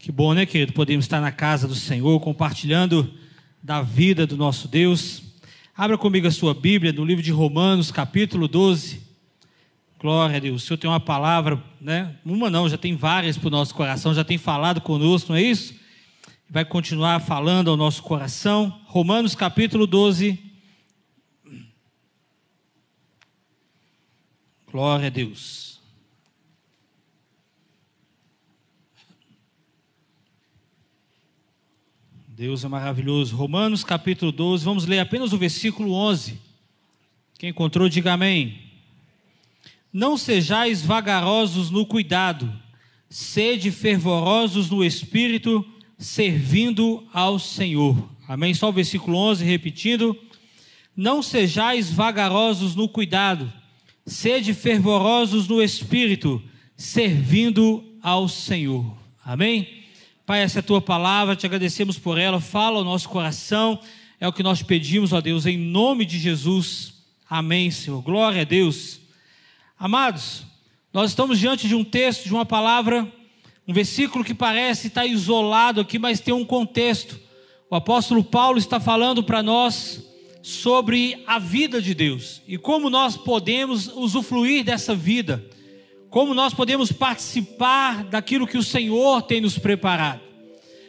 [0.00, 0.72] Que bom, né, querido?
[0.72, 3.12] Podemos estar na casa do Senhor, compartilhando
[3.62, 5.22] da vida do nosso Deus.
[5.76, 9.02] Abra comigo a sua Bíblia no livro de Romanos, capítulo 12.
[9.98, 10.62] Glória a Deus.
[10.62, 12.16] O Senhor tem uma palavra, né?
[12.24, 15.42] Uma não, já tem várias para o nosso coração, já tem falado conosco, não é
[15.42, 15.74] isso?
[16.48, 18.80] Vai continuar falando ao nosso coração.
[18.86, 20.38] Romanos, capítulo 12.
[24.72, 25.69] Glória a Deus.
[32.40, 33.36] Deus é maravilhoso.
[33.36, 36.40] Romanos capítulo 12, vamos ler apenas o versículo 11.
[37.38, 38.58] Quem encontrou, diga amém.
[39.92, 42.50] Não sejais vagarosos no cuidado,
[43.10, 45.62] sede fervorosos no espírito,
[45.98, 48.08] servindo ao Senhor.
[48.26, 48.54] Amém?
[48.54, 50.16] Só o versículo 11, repetindo.
[50.96, 53.52] Não sejais vagarosos no cuidado,
[54.06, 56.42] sede fervorosos no espírito,
[56.74, 58.96] servindo ao Senhor.
[59.22, 59.79] Amém?
[60.30, 63.80] Pai, essa é a tua palavra, te agradecemos por ela, fala ao nosso coração,
[64.20, 67.02] é o que nós pedimos, ó Deus, em nome de Jesus.
[67.28, 68.00] Amém, Senhor.
[68.00, 69.00] Glória a Deus.
[69.76, 70.44] Amados,
[70.92, 73.12] nós estamos diante de um texto, de uma palavra,
[73.66, 77.18] um versículo que parece estar isolado aqui, mas tem um contexto.
[77.68, 80.00] O apóstolo Paulo está falando para nós
[80.44, 85.44] sobre a vida de Deus e como nós podemos usufruir dessa vida
[86.10, 90.20] como nós podemos participar daquilo que o Senhor tem nos preparado.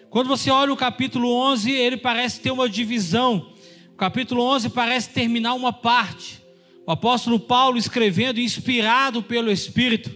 [0.09, 3.53] Quando você olha o capítulo 11, ele parece ter uma divisão.
[3.93, 6.41] O capítulo 11 parece terminar uma parte.
[6.87, 10.11] O apóstolo Paulo escrevendo, inspirado pelo Espírito.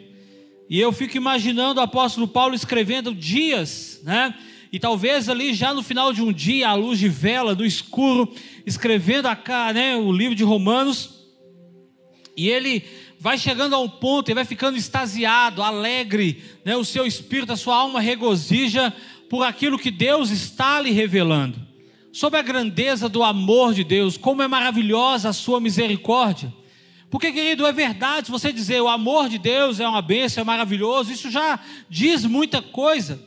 [0.67, 4.33] E eu fico imaginando o apóstolo Paulo escrevendo dias, né?
[4.71, 8.33] E talvez ali já no final de um dia, à luz de vela, no escuro,
[8.65, 11.11] escrevendo a, né, o livro de Romanos.
[12.35, 12.83] E ele
[13.25, 16.77] vai chegando a um ponto e vai ficando extasiado, alegre, né?
[16.77, 18.93] o seu espírito, a sua alma regozija
[19.27, 21.59] por aquilo que Deus está lhe revelando,
[22.11, 26.53] sobre a grandeza do amor de Deus, como é maravilhosa a sua misericórdia.
[27.09, 31.11] Porque, querido, é verdade, você dizer o amor de Deus é uma bênção, é maravilhoso,
[31.11, 31.59] isso já
[31.89, 33.19] diz muita coisa.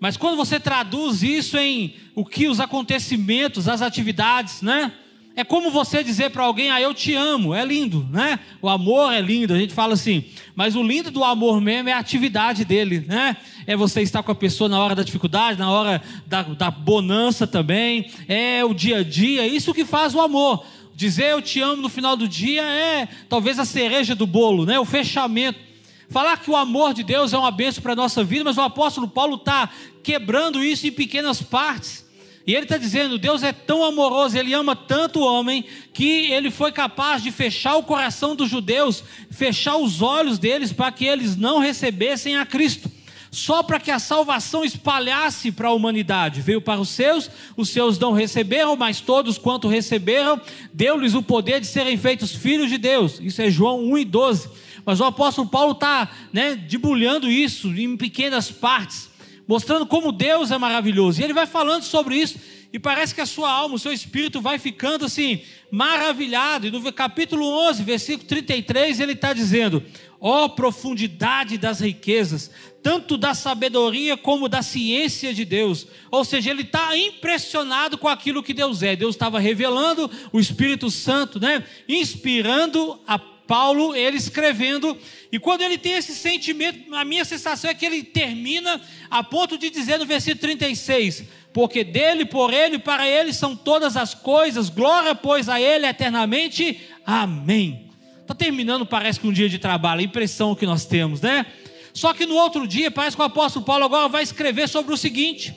[0.00, 4.94] Mas quando você traduz isso em o que os acontecimentos, as atividades, né?
[5.34, 8.38] É como você dizer para alguém, ah, eu te amo, é lindo, né?
[8.60, 11.92] O amor é lindo, a gente fala assim, mas o lindo do amor mesmo é
[11.92, 13.36] a atividade dele, né?
[13.66, 17.46] É você estar com a pessoa na hora da dificuldade, na hora da, da bonança
[17.46, 20.66] também, é o dia a dia, isso que faz o amor.
[20.94, 24.78] Dizer eu te amo no final do dia é talvez a cereja do bolo, né?
[24.78, 25.58] O fechamento.
[26.10, 28.60] Falar que o amor de Deus é uma bênção para a nossa vida, mas o
[28.60, 29.70] apóstolo Paulo está
[30.02, 32.04] quebrando isso em pequenas partes.
[32.46, 36.50] E ele está dizendo: Deus é tão amoroso, ele ama tanto o homem, que ele
[36.50, 41.36] foi capaz de fechar o coração dos judeus, fechar os olhos deles para que eles
[41.36, 42.90] não recebessem a Cristo.
[43.30, 46.42] Só para que a salvação espalhasse para a humanidade.
[46.42, 50.38] Veio para os seus, os seus não receberam, mas todos quanto receberam,
[50.70, 53.18] deu-lhes o poder de serem feitos filhos de Deus.
[53.20, 54.50] Isso é João 1 e 12.
[54.84, 59.11] Mas o apóstolo Paulo está né, debulhando isso em pequenas partes
[59.52, 61.20] mostrando como Deus é maravilhoso.
[61.20, 62.38] E ele vai falando sobre isso,
[62.72, 66.66] e parece que a sua alma, o seu espírito vai ficando assim, maravilhado.
[66.66, 69.84] E no capítulo 11, versículo 33, ele está dizendo:
[70.18, 72.50] Ó oh, profundidade das riquezas,
[72.82, 75.86] tanto da sabedoria como da ciência de Deus.
[76.10, 78.96] Ou seja, ele está impressionado com aquilo que Deus é.
[78.96, 81.62] Deus estava revelando o Espírito Santo, né?
[81.86, 83.18] Inspirando a
[83.52, 84.96] Paulo, ele escrevendo,
[85.30, 88.80] e quando ele tem esse sentimento, a minha sensação é que ele termina
[89.10, 93.94] a ponto de dizer no versículo 36: Porque dele, por ele, para ele são todas
[93.94, 96.80] as coisas, glória, pois, a ele eternamente.
[97.04, 97.90] Amém.
[98.22, 101.44] Está terminando, parece que um dia de trabalho, a impressão que nós temos, né?
[101.92, 104.96] Só que no outro dia, parece que o apóstolo Paulo agora vai escrever sobre o
[104.96, 105.54] seguinte: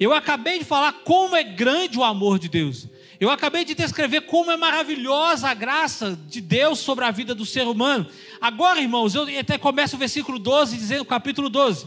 [0.00, 2.88] Eu acabei de falar como é grande o amor de Deus.
[3.18, 7.46] Eu acabei de descrever como é maravilhosa a graça de Deus sobre a vida do
[7.46, 8.06] ser humano.
[8.40, 11.86] Agora, irmãos, eu até começo o versículo 12, dizendo, capítulo 12: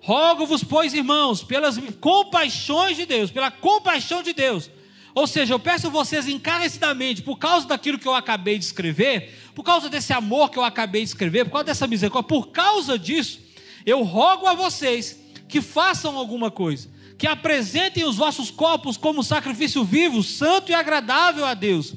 [0.00, 4.70] Rogo-vos, pois, irmãos, pelas compaixões de Deus, pela compaixão de Deus.
[5.14, 9.34] Ou seja, eu peço a vocês encarecidamente, por causa daquilo que eu acabei de escrever,
[9.54, 12.98] por causa desse amor que eu acabei de escrever, por causa dessa misericórdia, por causa
[12.98, 13.40] disso,
[13.84, 16.88] eu rogo a vocês que façam alguma coisa
[17.20, 21.92] que apresentem os vossos corpos como sacrifício vivo, santo e agradável a Deus.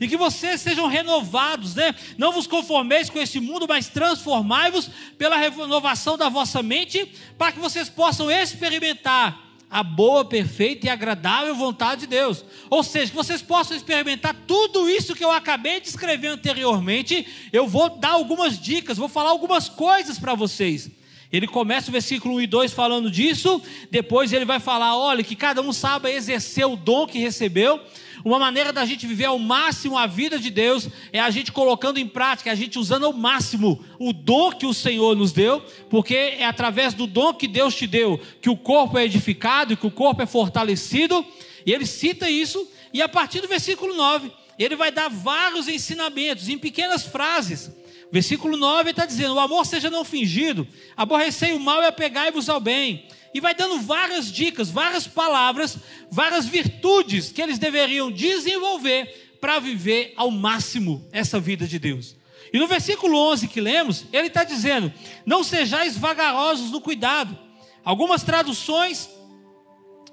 [0.00, 1.92] E que vocês sejam renovados, né?
[2.16, 4.88] Não vos conformeis com esse mundo, mas transformai-vos
[5.18, 11.56] pela renovação da vossa mente, para que vocês possam experimentar a boa, perfeita e agradável
[11.56, 12.44] vontade de Deus.
[12.70, 17.26] Ou seja, que vocês possam experimentar tudo isso que eu acabei de escrever anteriormente.
[17.52, 20.88] Eu vou dar algumas dicas, vou falar algumas coisas para vocês.
[21.32, 23.60] Ele começa o versículo 1 e 2 falando disso,
[23.90, 27.80] depois ele vai falar: olha, que cada um saiba exercer o dom que recebeu.
[28.24, 31.98] Uma maneira da gente viver ao máximo a vida de Deus é a gente colocando
[31.98, 36.14] em prática, a gente usando ao máximo o dom que o Senhor nos deu, porque
[36.14, 39.90] é através do dom que Deus te deu que o corpo é edificado, que o
[39.90, 41.24] corpo é fortalecido.
[41.64, 46.48] E ele cita isso, e a partir do versículo 9, ele vai dar vários ensinamentos
[46.48, 47.70] em pequenas frases
[48.10, 50.66] Versículo 9 está dizendo: O amor seja não fingido,
[50.96, 53.06] aborrecei o mal e apegai-vos ao bem.
[53.34, 55.78] E vai dando várias dicas, várias palavras,
[56.10, 62.16] várias virtudes que eles deveriam desenvolver para viver ao máximo essa vida de Deus.
[62.52, 64.92] E no versículo 11 que lemos, ele está dizendo:
[65.26, 67.38] Não sejais vagarosos no cuidado.
[67.84, 69.08] Algumas traduções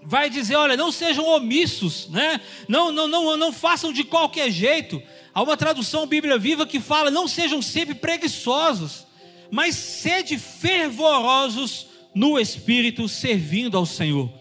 [0.06, 2.40] vai dizer, olha, não sejam omissos, né?
[2.68, 5.02] Não, não, não, não façam de qualquer jeito.
[5.36, 9.06] Há uma tradução Bíblia Viva que fala: não sejam sempre preguiçosos,
[9.52, 14.32] mas sede fervorosos no espírito, servindo ao Senhor.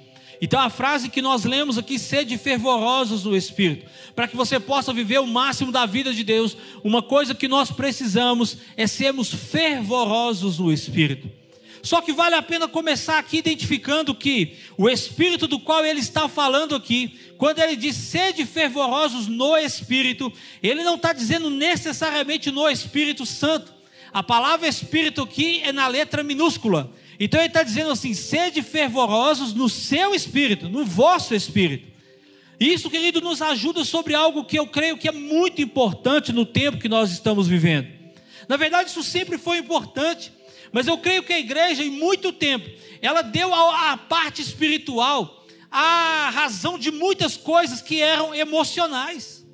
[0.40, 4.92] Então a frase que nós lemos aqui, sede fervorosos no Espírito, para que você possa
[4.92, 10.58] viver o máximo da vida de Deus, uma coisa que nós precisamos é sermos fervorosos
[10.58, 11.30] no Espírito.
[11.84, 16.26] Só que vale a pena começar aqui identificando que o Espírito do qual ele está
[16.26, 20.32] falando aqui, quando ele diz sede fervorosos no Espírito,
[20.62, 23.70] ele não está dizendo necessariamente no Espírito Santo.
[24.14, 26.90] A palavra Espírito aqui é na letra minúscula.
[27.20, 31.92] Então ele está dizendo assim: sede fervorosos no seu espírito, no vosso espírito.
[32.58, 36.78] Isso, querido, nos ajuda sobre algo que eu creio que é muito importante no tempo
[36.78, 37.88] que nós estamos vivendo.
[38.48, 40.32] Na verdade, isso sempre foi importante.
[40.74, 42.68] Mas eu creio que a igreja, em muito tempo,
[43.00, 49.46] ela deu à parte espiritual a razão de muitas coisas que eram emocionais.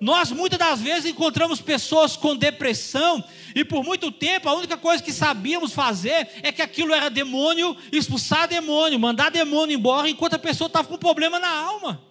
[0.00, 3.22] Nós muitas das vezes encontramos pessoas com depressão
[3.54, 7.76] e por muito tempo a única coisa que sabíamos fazer é que aquilo era demônio,
[7.92, 12.09] expulsar demônio, mandar demônio embora enquanto a pessoa estava com problema na alma.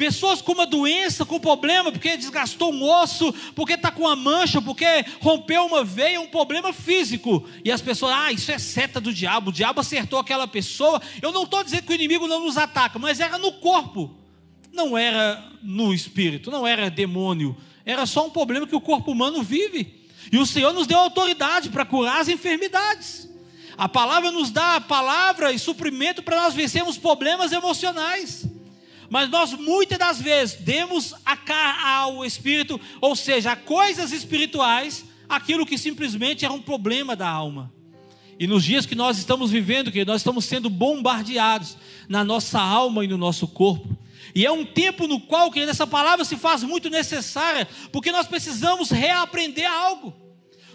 [0.00, 4.62] Pessoas com uma doença, com problema, porque desgastou um osso, porque está com uma mancha,
[4.62, 4.86] porque
[5.20, 7.46] rompeu uma veia, um problema físico.
[7.62, 11.02] E as pessoas, ah, isso é seta do diabo, o diabo acertou aquela pessoa.
[11.20, 14.16] Eu não estou dizendo que o inimigo não nos ataca, mas era no corpo,
[14.72, 17.54] não era no espírito, não era demônio,
[17.84, 20.08] era só um problema que o corpo humano vive.
[20.32, 23.28] E o Senhor nos deu autoridade para curar as enfermidades.
[23.76, 28.48] A palavra nos dá a palavra e suprimento para nós vencermos problemas emocionais.
[29.10, 31.36] Mas nós muitas das vezes demos a
[31.98, 37.72] ao espírito, ou seja, a coisas espirituais, aquilo que simplesmente era um problema da alma.
[38.38, 41.76] E nos dias que nós estamos vivendo, que nós estamos sendo bombardeados
[42.08, 43.98] na nossa alma e no nosso corpo.
[44.34, 48.28] E é um tempo no qual, que essa palavra se faz muito necessária, porque nós
[48.28, 50.14] precisamos reaprender algo.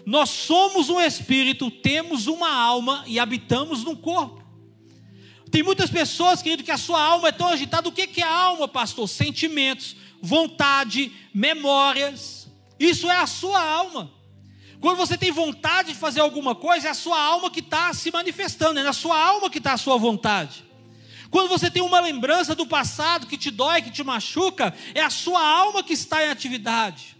[0.04, 4.45] Nós somos um espírito, temos uma alma e habitamos num corpo.
[5.56, 7.88] Tem muitas pessoas, querido, que a sua alma é tão agitada.
[7.88, 9.08] O que é a alma, pastor?
[9.08, 12.46] Sentimentos, vontade, memórias.
[12.78, 14.12] Isso é a sua alma.
[14.82, 18.10] Quando você tem vontade de fazer alguma coisa, é a sua alma que está se
[18.10, 20.62] manifestando, é na sua alma que está a sua vontade.
[21.30, 25.08] Quando você tem uma lembrança do passado que te dói, que te machuca, é a
[25.08, 27.16] sua alma que está em atividade.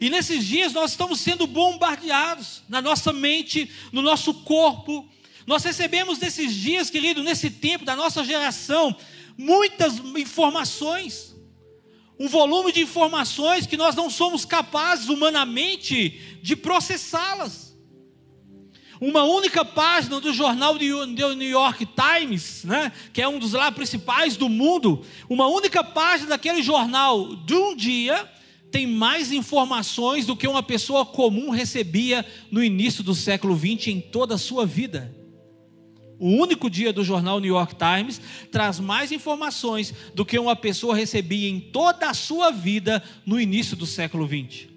[0.00, 5.08] E nesses dias nós estamos sendo bombardeados na nossa mente, no nosso corpo,
[5.46, 8.94] nós recebemos nesses dias, querido, nesse tempo da nossa geração,
[9.38, 11.36] muitas informações.
[12.18, 17.76] Um volume de informações que nós não somos capazes humanamente de processá-las.
[19.00, 23.70] Uma única página do jornal do New York Times, né, que é um dos lá
[23.70, 28.28] principais do mundo, uma única página daquele jornal de um dia
[28.70, 34.00] tem mais informações do que uma pessoa comum recebia no início do século XX em
[34.00, 35.14] toda a sua vida.
[36.18, 38.20] O único dia do jornal New York Times
[38.50, 43.76] traz mais informações do que uma pessoa recebia em toda a sua vida no início
[43.76, 44.68] do século XX.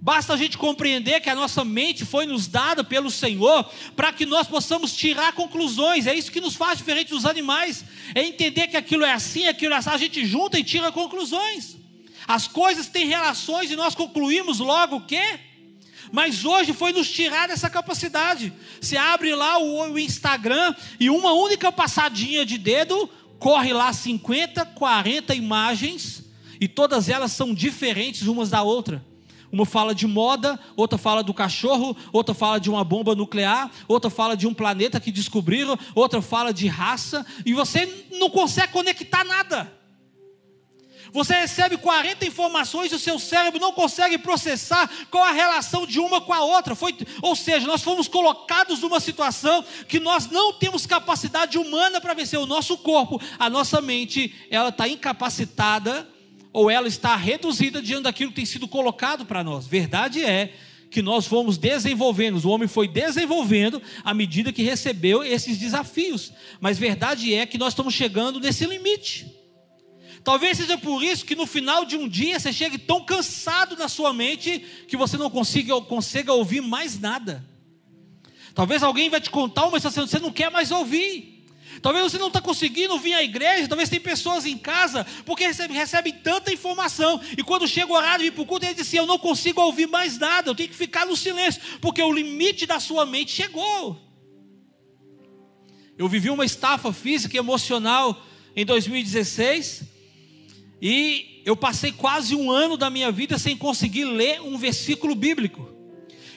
[0.00, 4.26] Basta a gente compreender que a nossa mente foi nos dada pelo Senhor para que
[4.26, 6.06] nós possamos tirar conclusões.
[6.06, 7.84] É isso que nos faz diferente dos animais.
[8.14, 9.90] É entender que aquilo é assim, aquilo é assim.
[9.90, 11.76] A gente junta e tira conclusões.
[12.26, 15.40] As coisas têm relações e nós concluímos logo o quê?
[16.12, 18.52] Mas hoje foi nos tirar essa capacidade.
[18.80, 23.08] Você abre lá o Instagram e uma única passadinha de dedo
[23.38, 26.24] corre lá 50, 40 imagens
[26.60, 29.04] e todas elas são diferentes umas da outra.
[29.52, 34.10] Uma fala de moda, outra fala do cachorro, outra fala de uma bomba nuclear, outra
[34.10, 39.24] fala de um planeta que descobriram, outra fala de raça, e você não consegue conectar
[39.24, 39.72] nada.
[41.16, 45.98] Você recebe 40 informações e o seu cérebro não consegue processar qual a relação de
[45.98, 46.74] uma com a outra.
[46.74, 52.12] Foi, ou seja, nós fomos colocados numa situação que nós não temos capacidade humana para
[52.12, 52.38] vencer.
[52.38, 56.06] O nosso corpo, a nossa mente, ela está incapacitada
[56.52, 59.66] ou ela está reduzida diante daquilo que tem sido colocado para nós.
[59.66, 60.52] Verdade é
[60.90, 66.30] que nós fomos desenvolvendo, o homem foi desenvolvendo à medida que recebeu esses desafios.
[66.60, 69.35] Mas verdade é que nós estamos chegando nesse limite.
[70.26, 73.86] Talvez seja por isso que no final de um dia você chegue tão cansado na
[73.86, 77.48] sua mente que você não consiga, consiga ouvir mais nada.
[78.52, 81.46] Talvez alguém vai te contar uma situação que você não quer mais ouvir.
[81.80, 85.76] Talvez você não está conseguindo vir à igreja, talvez tem pessoas em casa, porque recebem,
[85.76, 88.88] recebem tanta informação, e quando chega o horário de ir para o culto, ele diz
[88.88, 92.12] assim, eu não consigo ouvir mais nada, eu tenho que ficar no silêncio, porque o
[92.12, 93.96] limite da sua mente chegou.
[95.96, 98.20] Eu vivi uma estafa física e emocional
[98.56, 99.94] em 2016,
[100.80, 105.70] e eu passei quase um ano da minha vida sem conseguir ler um versículo bíblico.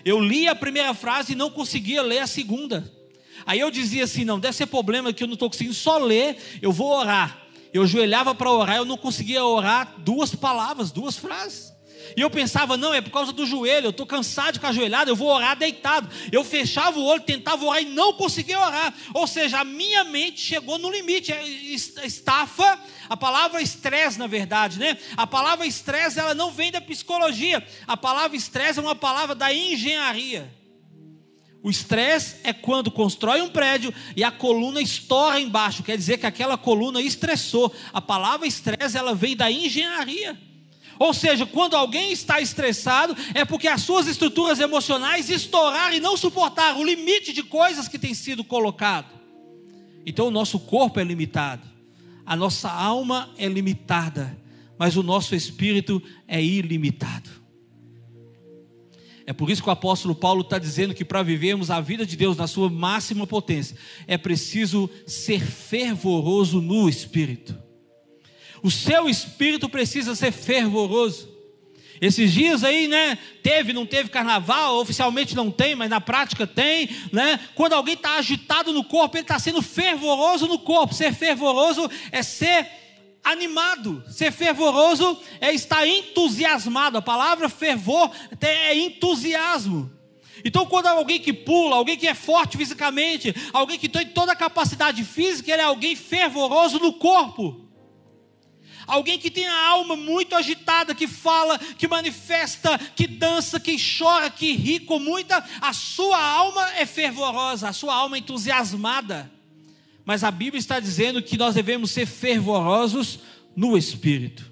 [0.06, 2.90] Eu li a primeira frase e não conseguia ler a segunda.
[3.46, 6.38] Aí eu dizia assim: não, deve ser problema que eu não estou conseguindo só ler,
[6.62, 7.44] eu vou orar.
[7.74, 11.72] Eu joelhava para orar, eu não conseguia orar duas palavras, duas frases.
[12.16, 15.12] E eu pensava, não, é por causa do joelho, eu estou cansado de ficar ajoelhado,
[15.12, 16.10] eu vou orar deitado.
[16.32, 18.94] Eu fechava o olho, tentava orar e não conseguia orar.
[19.14, 21.32] Ou seja, a minha mente chegou no limite.
[21.32, 21.44] É,
[22.06, 24.98] estafa, a palavra estresse, na verdade, né?
[25.16, 27.66] A palavra estresse, ela não vem da psicologia.
[27.88, 30.60] A palavra estresse é uma palavra da engenharia.
[31.62, 36.26] O estresse é quando constrói um prédio e a coluna estoura embaixo, quer dizer que
[36.26, 37.74] aquela coluna estressou.
[37.92, 40.49] A palavra estresse ela vem da engenharia.
[41.00, 46.18] Ou seja, quando alguém está estressado, é porque as suas estruturas emocionais estouraram e não
[46.18, 49.08] suportaram o limite de coisas que tem sido colocado.
[50.06, 51.66] Então o nosso corpo é limitado,
[52.26, 54.38] a nossa alma é limitada,
[54.78, 57.30] mas o nosso espírito é ilimitado.
[59.26, 62.18] É por isso que o apóstolo Paulo está dizendo que para vivermos a vida de
[62.18, 63.78] Deus na sua máxima potência,
[64.08, 67.69] é preciso ser fervoroso no espírito.
[68.62, 71.30] O seu espírito precisa ser fervoroso.
[72.02, 73.18] Esses dias aí, né?
[73.44, 77.40] Teve, não teve carnaval, oficialmente não tem, mas na prática tem, né?
[77.56, 80.94] Quando alguém está agitado no corpo, ele está sendo fervoroso no corpo.
[80.94, 82.68] Ser fervoroso é ser
[83.24, 84.02] animado.
[84.10, 86.98] Ser fervoroso é estar entusiasmado.
[86.98, 89.92] A palavra fervor é entusiasmo.
[90.44, 94.38] Então, quando alguém que pula, alguém que é forte fisicamente, alguém que tem toda a
[94.38, 97.69] capacidade física, ele é alguém fervoroso no corpo.
[98.90, 104.30] Alguém que tem a alma muito agitada, que fala, que manifesta, que dança, que chora,
[104.30, 109.32] que ri com muita, a sua alma é fervorosa, a sua alma é entusiasmada
[110.10, 113.20] mas a Bíblia está dizendo que nós devemos ser fervorosos
[113.56, 114.52] no espírito.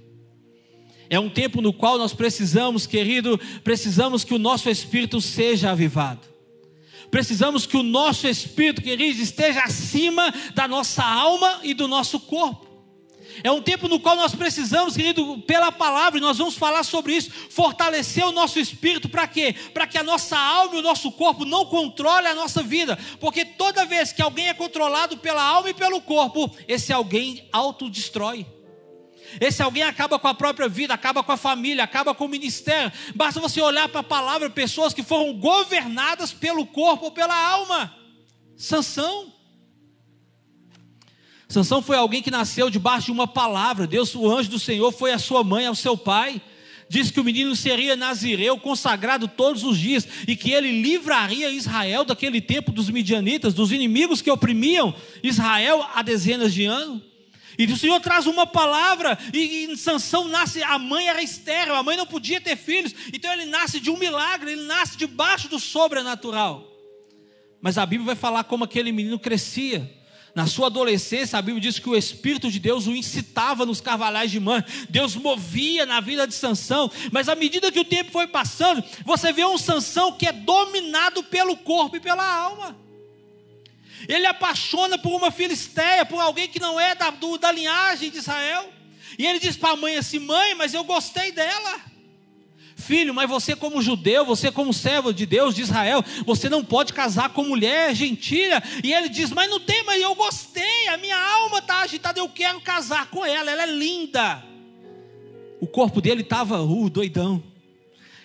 [1.10, 6.22] É um tempo no qual nós precisamos, querido, precisamos que o nosso espírito seja avivado.
[7.10, 12.67] Precisamos que o nosso espírito, querido, esteja acima da nossa alma e do nosso corpo.
[13.44, 17.14] É um tempo no qual nós precisamos, querido, pela palavra, e nós vamos falar sobre
[17.16, 19.56] isso, fortalecer o nosso espírito para quê?
[19.74, 23.46] Para que a nossa alma e o nosso corpo não controle a nossa vida, porque
[23.46, 28.46] toda vez que alguém é controlado pela alma e pelo corpo, esse alguém autodestrói.
[29.42, 32.92] Esse alguém acaba com a própria vida, acaba com a família, acaba com o ministério.
[33.14, 37.94] Basta você olhar para a palavra, pessoas que foram governadas pelo corpo ou pela alma.
[38.56, 39.34] Sansão,
[41.48, 43.88] Sansão foi alguém que nasceu debaixo de uma palavra.
[43.88, 46.42] Deus, o anjo do Senhor, foi a sua mãe, ao seu pai.
[46.90, 52.06] Disse que o menino seria nazireu, consagrado todos os dias, e que ele livraria Israel
[52.06, 57.02] daquele tempo dos midianitas, dos inimigos que oprimiam Israel há dezenas de anos.
[57.58, 61.84] E o Senhor traz uma palavra, e, e Sansão nasce, a mãe era estéril, a
[61.84, 65.60] mãe não podia ter filhos, então ele nasce de um milagre, ele nasce debaixo do
[65.60, 66.72] sobrenatural.
[67.60, 69.97] Mas a Bíblia vai falar como aquele menino crescia.
[70.38, 74.30] Na sua adolescência, a Bíblia diz que o Espírito de Deus o incitava nos carvalhais
[74.30, 74.64] de mãe.
[74.88, 76.92] Deus movia na vida de Sansão.
[77.12, 81.24] Mas à medida que o tempo foi passando, você vê um Sansão que é dominado
[81.24, 82.78] pelo corpo e pela alma.
[84.08, 88.20] Ele apaixona por uma filisteia, por alguém que não é da, do, da linhagem de
[88.20, 88.72] Israel.
[89.18, 91.82] E ele diz para a mãe assim: Mãe, mas eu gostei dela.
[92.78, 96.94] Filho, mas você, como judeu, você, como servo de Deus, de Israel, você não pode
[96.94, 98.64] casar com mulher gentilha.
[98.84, 102.30] E ele diz: Mas não tem, mas eu gostei, a minha alma está agitada, eu
[102.30, 104.44] quero casar com ela, ela é linda.
[105.60, 107.44] O corpo dele estava, uh, doidão.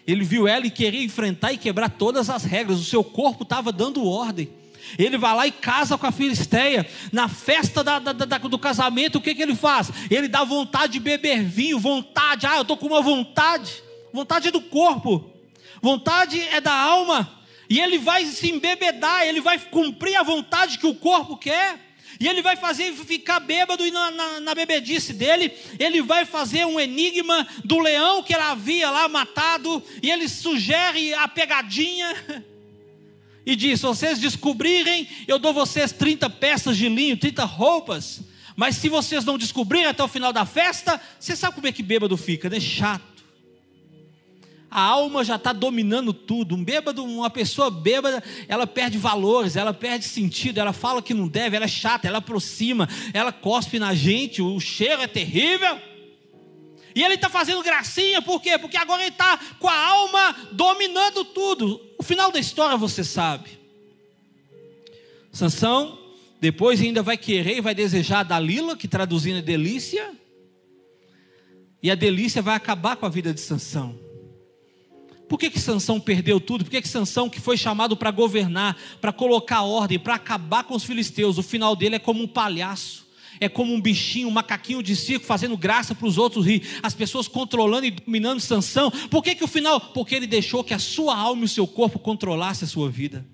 [0.06, 3.72] Ele viu ela e queria enfrentar e quebrar todas as regras, o seu corpo estava
[3.72, 4.50] dando ordem.
[4.98, 6.86] Ele vai lá e casa com a filisteia.
[7.12, 9.90] Na festa da, da, da, do casamento, o que, que ele faz?
[10.10, 12.46] Ele dá vontade de beber vinho, vontade.
[12.46, 13.82] Ah, eu estou com uma vontade.
[14.12, 15.30] Vontade é do corpo,
[15.80, 17.40] vontade é da alma.
[17.68, 21.78] E ele vai se embebedar, ele vai cumprir a vontade que o corpo quer.
[22.20, 26.66] E ele vai fazer ficar bêbado e na, na, na, bebedice dele, ele vai fazer
[26.66, 32.14] um enigma do leão que ele havia lá matado, e ele sugere a pegadinha.
[33.44, 38.20] e diz: se vocês descobrirem, eu dou vocês 30 peças de linho, 30 roupas.
[38.54, 41.82] Mas se vocês não descobrirem até o final da festa, você sabe como é que
[41.82, 42.60] bêbado fica, né?
[42.60, 43.11] Chato.
[44.72, 46.54] A alma já está dominando tudo.
[46.54, 51.28] Um bêbado, uma pessoa bêbada, ela perde valores, ela perde sentido, ela fala que não
[51.28, 55.78] deve, ela é chata, ela aproxima, ela cospe na gente, o cheiro é terrível.
[56.94, 58.56] E ele está fazendo gracinha, por quê?
[58.56, 61.78] Porque agora ele está com a alma dominando tudo.
[61.98, 63.50] O final da história você sabe.
[65.30, 65.98] Sansão,
[66.40, 70.12] depois ainda vai querer e vai desejar a Dalila, que traduzindo é delícia.
[71.82, 74.11] E a delícia vai acabar com a vida de Sansão.
[75.32, 76.62] Por que, que Sansão perdeu tudo?
[76.62, 80.74] Por que, que Sansão, que foi chamado para governar, para colocar ordem, para acabar com
[80.74, 83.06] os filisteus, o final dele é como um palhaço
[83.40, 86.94] é como um bichinho, um macaquinho de circo fazendo graça para os outros rir, as
[86.94, 88.90] pessoas controlando e dominando Sansão.
[89.10, 89.80] Por que, que o final?
[89.80, 93.26] Porque ele deixou que a sua alma e o seu corpo controlasse a sua vida.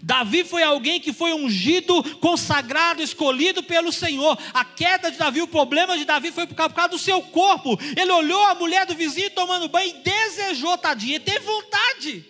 [0.00, 4.38] Davi foi alguém que foi ungido, consagrado, escolhido pelo Senhor.
[4.54, 7.78] A queda de Davi, o problema de Davi foi por causa do seu corpo.
[7.96, 12.24] Ele olhou a mulher do vizinho tomando banho e desejou, tadinha, teve vontade.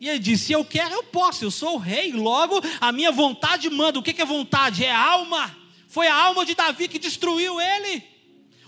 [0.00, 3.68] E ele disse: Eu quero, eu posso, eu sou o rei, logo a minha vontade
[3.68, 3.98] manda.
[3.98, 4.84] O que é vontade?
[4.84, 5.56] É alma.
[5.88, 8.17] Foi a alma de Davi que destruiu ele.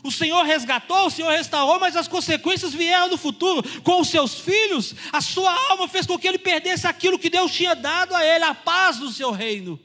[0.03, 4.41] O Senhor resgatou, o Senhor restaurou, mas as consequências vieram no futuro com os seus
[4.41, 4.95] filhos.
[5.13, 8.45] A sua alma fez com que ele perdesse aquilo que Deus tinha dado a ele,
[8.45, 9.79] a paz do seu reino.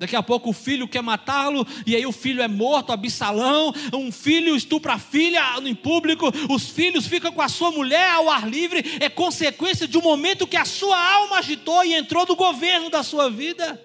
[0.00, 3.70] Daqui a pouco o filho quer matá-lo, e aí o filho é morto, Absalão.
[3.92, 8.30] Um filho estupra a filha em público, os filhos ficam com a sua mulher ao
[8.30, 8.96] ar livre.
[8.98, 13.02] É consequência de um momento que a sua alma agitou e entrou no governo da
[13.02, 13.78] sua vida.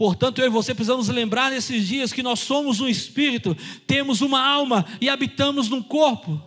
[0.00, 3.54] Portanto, eu e você precisamos lembrar nesses dias que nós somos um espírito,
[3.86, 6.42] temos uma alma e habitamos num corpo.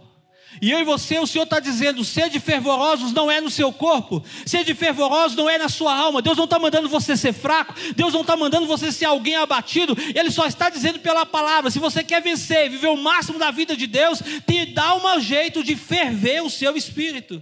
[0.59, 4.23] E eu e você, o Senhor está dizendo: sede fervorosos não é no seu corpo,
[4.43, 6.19] sede fervorosos não é na sua alma.
[6.19, 9.95] Deus não está mandando você ser fraco, Deus não está mandando você ser alguém abatido,
[10.15, 13.77] Ele só está dizendo pela palavra: se você quer vencer, viver o máximo da vida
[13.77, 17.39] de Deus, tem, dá um jeito de ferver o seu espírito,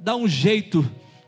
[0.00, 0.84] dá um jeito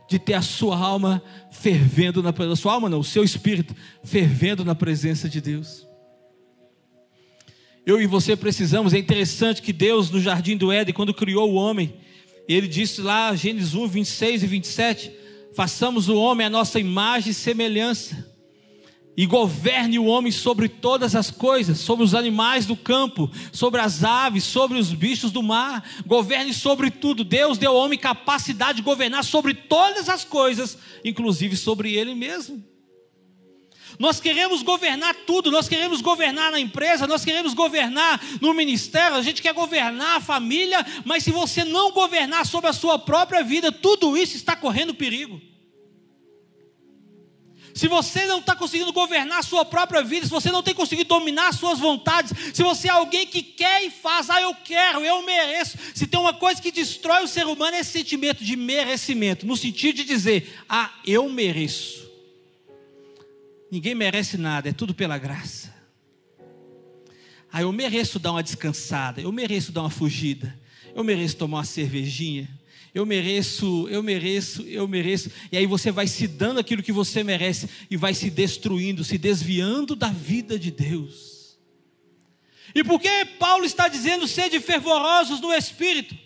[0.09, 4.64] de ter a sua alma fervendo na presença, sua alma não, o seu espírito fervendo
[4.64, 5.87] na presença de Deus.
[7.85, 11.55] Eu e você precisamos, é interessante que Deus no jardim do Éden, quando criou o
[11.55, 11.95] homem,
[12.49, 15.12] ele disse lá, Gênesis 1, 26 e 27,
[15.55, 18.36] façamos o homem a nossa imagem e semelhança
[19.16, 24.05] e governe o homem sobre todas as coisas, sobre os animais do campo, sobre as
[24.05, 27.24] aves, sobre os bichos do mar, governe sobre tudo.
[27.24, 32.62] Deus deu ao homem capacidade de governar sobre todas as coisas, inclusive sobre ele mesmo.
[33.98, 39.22] Nós queremos governar tudo, nós queremos governar na empresa, nós queremos governar no ministério, a
[39.22, 43.72] gente quer governar a família, mas se você não governar sobre a sua própria vida,
[43.72, 45.40] tudo isso está correndo perigo
[47.77, 51.11] se você não está conseguindo governar a sua própria vida, se você não tem conseguido
[51.11, 55.05] dominar as suas vontades, se você é alguém que quer e faz, ah, eu quero,
[55.05, 55.77] eu mereço.
[55.95, 59.55] Se tem uma coisa que destrói o ser humano é esse sentimento de merecimento, no
[59.59, 62.11] sentido de dizer, ah, eu mereço.
[63.71, 65.75] Ninguém merece nada, é tudo pela graça.
[67.53, 70.59] Ah, eu mereço dar uma descansada, eu mereço dar uma fugida,
[70.95, 72.49] eu mereço tomar uma cervejinha
[72.97, 75.31] eu mereço, eu mereço, eu mereço.
[75.53, 79.19] E aí você vai se dando aquilo que você merece e vai se destruindo, se
[79.19, 81.59] desviando da vida de Deus.
[82.75, 86.17] E por que Paulo está dizendo sede fervorosos no espírito?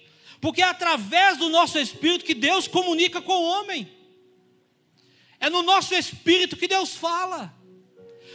[0.40, 3.90] Porque é através do nosso espírito que Deus comunica com o homem.
[5.40, 7.52] É no nosso espírito que Deus fala.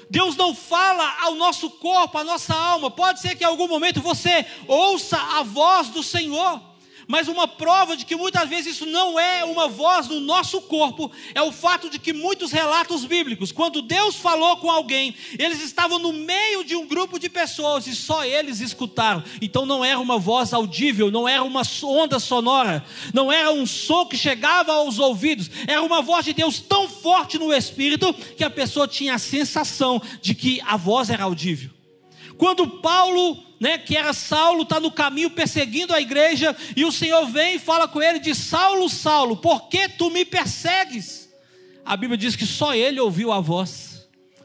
[0.10, 2.92] Deus não fala ao nosso corpo, à nossa alma.
[2.92, 6.75] Pode ser que em algum momento você ouça a voz do Senhor
[7.08, 11.12] Mas uma prova de que muitas vezes isso não é uma voz no nosso corpo
[11.34, 16.00] é o fato de que muitos relatos bíblicos, quando Deus falou com alguém, eles estavam
[16.00, 19.24] no meio de um grupo de pessoas e só eles escutaram.
[19.42, 24.06] Então não era uma voz audível, não era uma onda sonora, não era um som
[24.06, 28.50] que chegava aos ouvidos, era uma voz de Deus tão forte no espírito que a
[28.50, 31.75] pessoa tinha a sensação de que a voz era audível.
[32.38, 37.26] Quando Paulo, né, que era Saulo, está no caminho perseguindo a igreja, e o Senhor
[37.28, 41.30] vem e fala com ele: de Saulo, Saulo, por que tu me persegues?
[41.84, 43.96] A Bíblia diz que só ele ouviu a voz.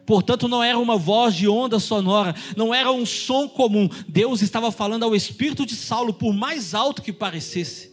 [0.05, 3.89] Portanto, não era uma voz de onda sonora, não era um som comum.
[4.09, 7.93] Deus estava falando ao espírito de Saulo, por mais alto que parecesse.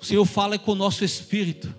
[0.00, 1.74] O Senhor fala com o nosso espírito.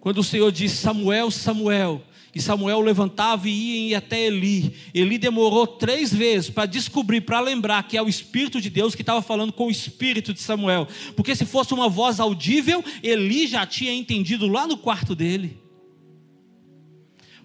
[0.00, 2.02] Quando o Senhor diz: Samuel, Samuel,
[2.36, 4.70] e Samuel levantava e ia até Eli.
[4.92, 9.00] Eli demorou três vezes para descobrir, para lembrar que é o Espírito de Deus que
[9.00, 10.86] estava falando com o Espírito de Samuel.
[11.16, 15.58] Porque se fosse uma voz audível, Eli já tinha entendido lá no quarto dele.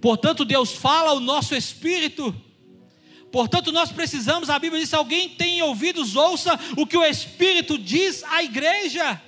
[0.01, 2.35] Portanto, Deus fala ao nosso espírito.
[3.31, 7.77] Portanto, nós precisamos, a Bíblia diz: se alguém tem ouvidos, ouça o que o Espírito
[7.77, 9.21] diz à igreja.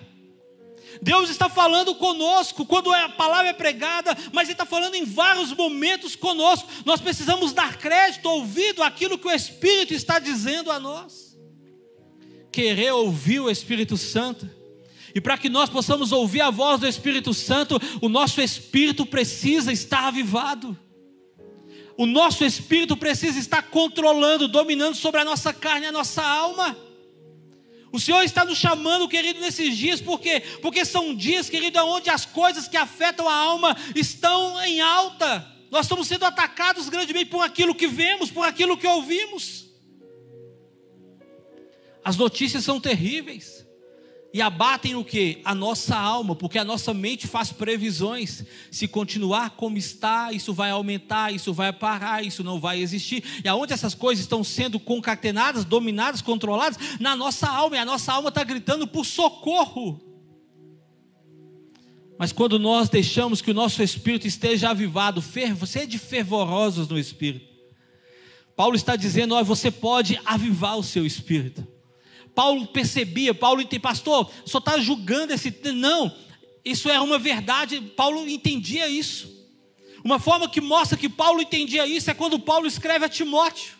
[1.03, 5.51] Deus está falando conosco quando a palavra é pregada, mas Ele está falando em vários
[5.51, 6.69] momentos conosco.
[6.85, 11.37] Nós precisamos dar crédito, ouvido àquilo que o Espírito está dizendo a nós.
[12.53, 14.49] Querer ouvir o Espírito Santo.
[15.13, 19.73] E para que nós possamos ouvir a voz do Espírito Santo, o nosso espírito precisa
[19.73, 20.77] estar avivado.
[21.97, 26.77] O nosso espírito precisa estar controlando, dominando sobre a nossa carne a nossa alma.
[27.93, 30.41] O Senhor está nos chamando, querido, nesses dias, por quê?
[30.63, 35.47] Porque são dias, querido, onde as coisas que afetam a alma estão em alta.
[35.69, 39.69] Nós estamos sendo atacados grandemente por aquilo que vemos, por aquilo que ouvimos.
[42.03, 43.62] As notícias são terríveis
[44.33, 45.41] e abatem o que?
[45.45, 48.43] A nossa alma, porque a nossa mente faz previsões.
[48.71, 53.23] Se continuar como está, isso vai aumentar, isso vai parar, isso não vai existir.
[53.43, 56.79] E aonde essas coisas estão sendo concatenadas, dominadas, controladas?
[56.99, 60.01] Na nossa alma, e a nossa alma está gritando por socorro.
[62.17, 67.53] Mas quando nós deixamos que o nosso espírito esteja avivado, sede fervorosos no espírito.
[68.55, 71.67] Paulo está dizendo: ó, você pode avivar o seu espírito.
[72.35, 75.53] Paulo percebia, Paulo entendia, pastor, só está julgando esse.
[75.73, 76.13] Não,
[76.65, 79.31] isso era uma verdade, Paulo entendia isso.
[80.03, 83.73] Uma forma que mostra que Paulo entendia isso é quando Paulo escreve a Timóteo.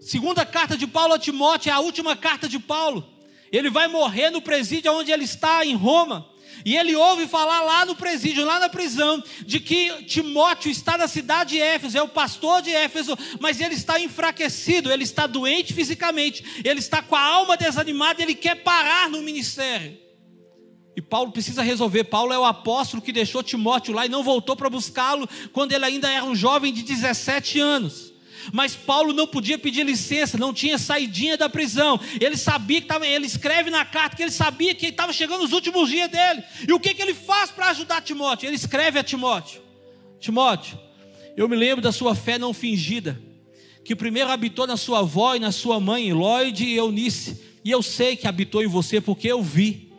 [0.00, 3.08] Segunda carta de Paulo a Timóteo é a última carta de Paulo.
[3.50, 6.28] Ele vai morrer no presídio onde ele está, em Roma.
[6.64, 11.08] E ele ouve falar lá no presídio, lá na prisão, de que Timóteo está na
[11.08, 15.72] cidade de Éfeso, é o pastor de Éfeso, mas ele está enfraquecido, ele está doente
[15.72, 20.04] fisicamente, ele está com a alma desanimada, ele quer parar no ministério.
[20.96, 22.04] E Paulo precisa resolver.
[22.04, 25.84] Paulo é o apóstolo que deixou Timóteo lá e não voltou para buscá-lo quando ele
[25.84, 28.13] ainda era um jovem de 17 anos.
[28.52, 31.98] Mas Paulo não podia pedir licença, não tinha saidinha da prisão.
[32.20, 35.52] Ele sabia que estava, ele escreve na carta que ele sabia que estava chegando os
[35.52, 36.42] últimos dias dele.
[36.68, 38.48] E o que, que ele faz para ajudar Timóteo?
[38.48, 39.62] Ele escreve a Timóteo:
[40.20, 40.78] Timóteo,
[41.36, 43.20] eu me lembro da sua fé não fingida,
[43.84, 47.82] que primeiro habitou na sua avó e na sua mãe, Lloyd e Eunice, e eu
[47.82, 49.92] sei que habitou em você porque eu vi.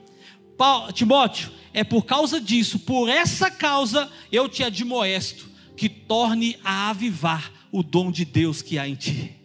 [0.58, 6.90] Paulo, Timóteo, é por causa disso, por essa causa, eu te admoesto que torne a
[6.90, 9.36] avivar o dom de Deus que há em ti.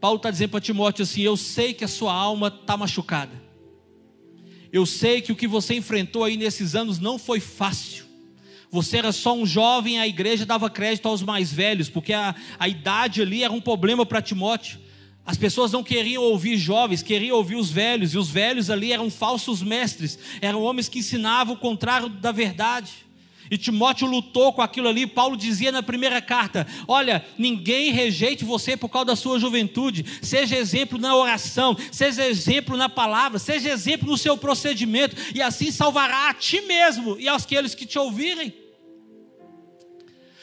[0.00, 3.32] Paulo está dizendo para Timóteo assim: Eu sei que a sua alma está machucada.
[4.72, 8.06] Eu sei que o que você enfrentou aí nesses anos não foi fácil.
[8.70, 12.66] Você era só um jovem, a igreja dava crédito aos mais velhos, porque a, a
[12.66, 14.80] idade ali era um problema para Timóteo.
[15.26, 19.10] As pessoas não queriam ouvir jovens, queriam ouvir os velhos, e os velhos ali eram
[19.10, 23.09] falsos mestres, eram homens que ensinavam o contrário da verdade.
[23.50, 25.06] E Timóteo lutou com aquilo ali.
[25.08, 30.04] Paulo dizia na primeira carta: Olha, ninguém rejeite você por causa da sua juventude.
[30.22, 35.72] Seja exemplo na oração, seja exemplo na palavra, seja exemplo no seu procedimento, e assim
[35.72, 38.54] salvará a ti mesmo e aos que te ouvirem.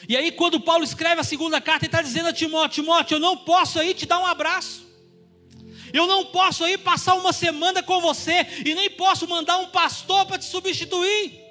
[0.09, 3.19] E aí, quando Paulo escreve a segunda carta, ele está dizendo a Timóteo: Timóteo, eu
[3.19, 4.85] não posso aí te dar um abraço.
[5.93, 10.25] Eu não posso aí passar uma semana com você e nem posso mandar um pastor
[10.25, 11.46] para te substituir.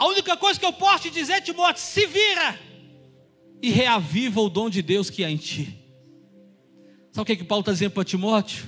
[0.00, 2.58] A única coisa que eu posso te dizer, Timóteo, se vira
[3.60, 5.78] e reaviva o dom de Deus que há em ti.
[7.12, 8.64] Sabe o que, é que Paulo está dizendo para Timóteo?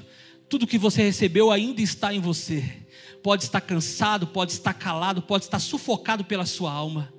[0.46, 2.86] Tudo que você recebeu ainda está em você.
[3.22, 7.10] Pode estar cansado, pode estar calado, pode estar sufocado pela sua alma.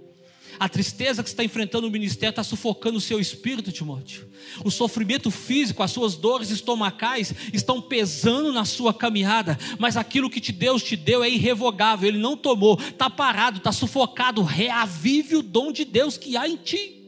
[0.60, 4.28] A tristeza que você está enfrentando no ministério está sufocando o seu espírito, Timóteo.
[4.64, 10.42] O sofrimento físico, as suas dores estomacais estão pesando na sua caminhada, mas aquilo que
[10.42, 14.44] te Deus te deu é irrevogável, Ele não tomou, está parado, está sufocado.
[14.44, 17.04] Reavive o dom de Deus que há em ti.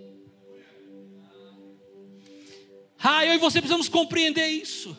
[2.99, 4.97] Ah, eu e você precisamos compreender isso.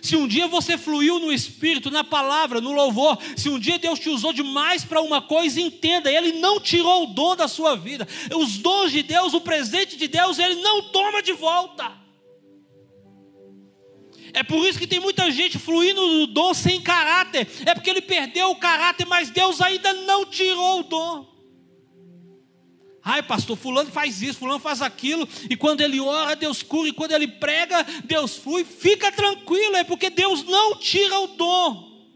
[0.00, 3.98] Se um dia você fluiu no Espírito, na palavra, no louvor, se um dia Deus
[3.98, 8.06] te usou demais para uma coisa, entenda, Ele não tirou o dom da sua vida.
[8.36, 12.08] Os dons de Deus, o presente de Deus, Ele não toma de volta.
[14.32, 17.48] É por isso que tem muita gente fluindo no dom sem caráter.
[17.64, 21.37] É porque ele perdeu o caráter, mas Deus ainda não tirou o dom.
[23.08, 26.92] Ai, pastor, fulano faz isso, fulano faz aquilo, e quando ele ora, Deus cura, e
[26.92, 28.66] quando ele prega, Deus flui.
[28.66, 32.06] Fica tranquilo, é porque Deus não tira o dom.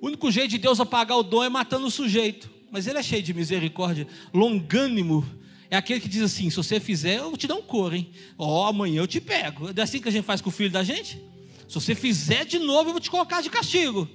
[0.00, 2.50] O único jeito de Deus apagar o dom é matando o sujeito.
[2.72, 5.24] Mas ele é cheio de misericórdia, longânimo.
[5.70, 8.10] É aquele que diz assim: se você fizer, eu te dou um coro, hein?
[8.36, 9.70] Ó, oh, amanhã eu te pego.
[9.76, 11.22] É assim que a gente faz com o filho da gente?
[11.68, 14.08] Se você fizer de novo, eu vou te colocar de castigo.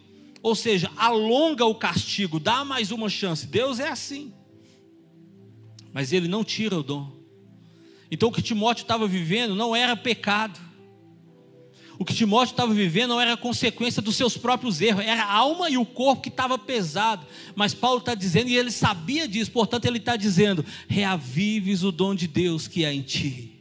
[0.44, 3.48] Ou seja, alonga o castigo, dá mais uma chance.
[3.48, 4.34] Deus é assim
[5.94, 7.20] mas ele não tira o dom.
[8.12, 10.60] Então o que Timóteo estava vivendo não era pecado.
[12.00, 15.70] O que Timóteo estava vivendo não era consequência dos seus próprios erros, era a alma
[15.70, 17.28] e o corpo que estava pesado.
[17.56, 22.16] Mas Paulo está dizendo, e ele sabia disso, portanto ele está dizendo: reavives o dom
[22.16, 23.60] de Deus que há em ti.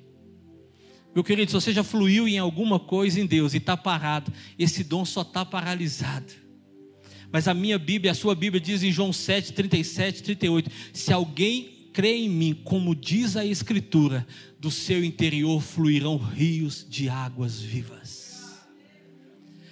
[1.12, 4.84] Meu querido, se você já fluiu em alguma coisa em Deus e está parado, esse
[4.84, 6.32] dom só está paralisado.
[7.32, 11.77] Mas a minha Bíblia, a sua Bíblia diz em João 7, 37, 38: se alguém
[11.98, 14.24] crê em mim, como diz a Escritura,
[14.56, 18.54] do seu interior fluirão rios de águas vivas.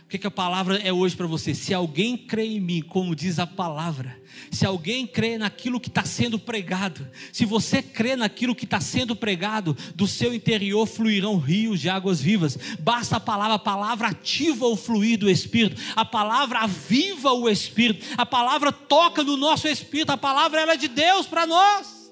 [0.02, 1.54] O que, que a palavra é hoje para você?
[1.54, 6.04] Se alguém crê em mim, como diz a palavra, se alguém crê naquilo que está
[6.04, 11.80] sendo pregado, se você crê naquilo que está sendo pregado, do seu interior fluirão rios
[11.80, 12.58] de águas vivas.
[12.80, 18.04] Basta a palavra, a palavra ativa o fluir do Espírito, a palavra aviva o Espírito,
[18.18, 22.05] a palavra toca no nosso Espírito, a palavra ela é de Deus para nós.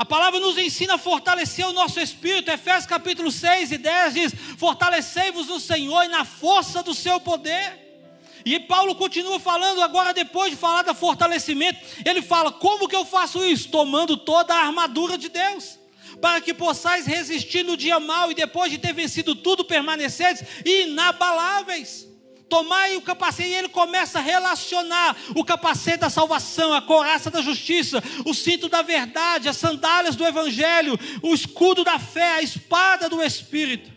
[0.00, 2.50] A palavra nos ensina a fortalecer o nosso espírito.
[2.50, 8.10] Efésios capítulo 6 e 10 diz: Fortalecei-vos no Senhor e na força do seu poder.
[8.42, 13.04] E Paulo continua falando agora, depois de falar do fortalecimento, ele fala: Como que eu
[13.04, 13.68] faço isso?
[13.68, 15.78] Tomando toda a armadura de Deus,
[16.18, 22.09] para que possais resistir no dia mau e depois de ter vencido tudo, permaneceres inabaláveis
[22.50, 27.40] tomai o capacete, e ele começa a relacionar o capacete da salvação, a coraça da
[27.40, 33.08] justiça, o cinto da verdade, as sandálias do evangelho, o escudo da fé, a espada
[33.08, 33.90] do Espírito.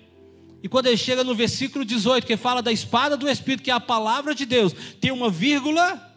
[0.61, 3.73] E quando ele chega no versículo 18, que fala da espada do Espírito, que é
[3.73, 6.15] a palavra de Deus, tem uma vírgula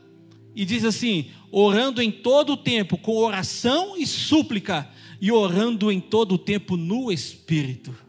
[0.54, 4.88] e diz assim: orando em todo o tempo, com oração e súplica,
[5.20, 8.06] e orando em todo o tempo no Espírito.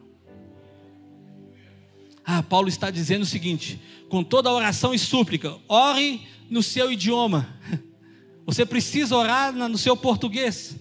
[2.30, 7.48] Ah, Paulo está dizendo o seguinte: com toda oração e súplica, ore no seu idioma.
[8.46, 10.78] Você precisa orar no seu português.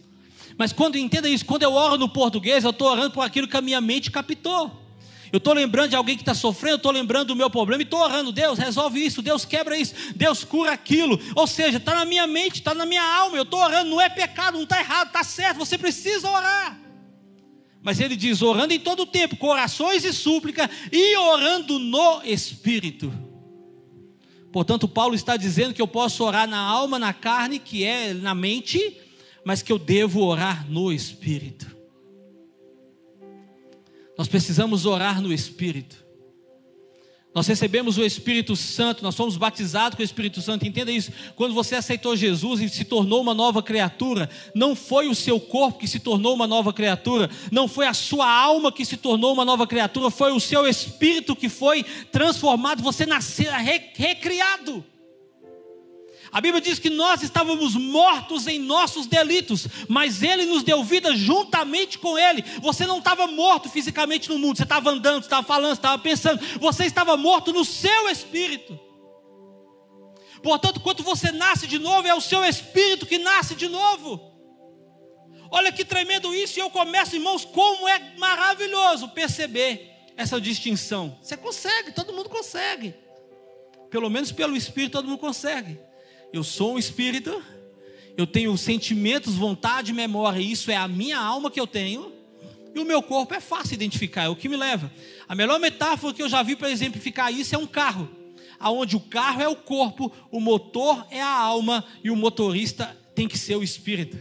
[0.56, 3.56] Mas quando entenda isso, quando eu oro no português, eu estou orando por aquilo que
[3.56, 4.84] a minha mente captou.
[5.32, 7.84] Eu estou lembrando de alguém que está sofrendo, eu estou lembrando do meu problema e
[7.84, 11.18] estou orando, Deus, resolve isso, Deus quebra isso, Deus cura aquilo.
[11.34, 14.08] Ou seja, está na minha mente, está na minha alma, eu estou orando, não é
[14.08, 16.85] pecado, não está errado, está certo, você precisa orar.
[17.86, 22.20] Mas ele diz: orando em todo o tempo, com orações e súplica, e orando no
[22.24, 23.12] Espírito.
[24.50, 28.34] Portanto, Paulo está dizendo que eu posso orar na alma, na carne, que é na
[28.34, 28.98] mente,
[29.44, 31.76] mas que eu devo orar no Espírito.
[34.18, 36.04] Nós precisamos orar no Espírito.
[37.36, 40.66] Nós recebemos o Espírito Santo, nós fomos batizados com o Espírito Santo.
[40.66, 41.12] Entenda isso.
[41.34, 45.80] Quando você aceitou Jesus e se tornou uma nova criatura, não foi o seu corpo
[45.80, 49.44] que se tornou uma nova criatura, não foi a sua alma que se tornou uma
[49.44, 54.82] nova criatura, foi o seu espírito que foi transformado, você nasceu recriado.
[56.32, 61.14] A Bíblia diz que nós estávamos mortos em nossos delitos, mas Ele nos deu vida
[61.14, 62.44] juntamente com Ele.
[62.60, 66.84] Você não estava morto fisicamente no mundo, você estava andando, estava falando, estava pensando, você
[66.84, 68.78] estava morto no seu espírito.
[70.42, 74.32] Portanto, quando você nasce de novo, é o seu espírito que nasce de novo.
[75.50, 81.18] Olha que tremendo isso, e eu começo, irmãos, como é maravilhoso perceber essa distinção.
[81.22, 82.94] Você consegue, todo mundo consegue.
[83.90, 85.78] Pelo menos pelo Espírito, todo mundo consegue.
[86.36, 87.42] Eu sou um espírito,
[88.14, 92.12] eu tenho sentimentos, vontade, memória, isso é a minha alma que eu tenho,
[92.74, 94.92] e o meu corpo é fácil identificar, é o que me leva.
[95.26, 98.06] A melhor metáfora que eu já vi para exemplificar isso é um carro,
[98.60, 103.26] aonde o carro é o corpo, o motor é a alma e o motorista tem
[103.26, 104.18] que ser o espírito.